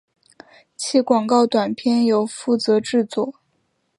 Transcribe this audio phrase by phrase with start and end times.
[0.75, 3.35] 其广告短片由负责制作。